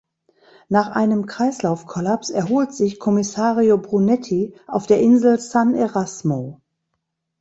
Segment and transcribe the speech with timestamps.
[0.67, 6.59] Nach einem Kreislaufkollaps erholt sich Commissario Brunetti auf der Insel San Erasmo.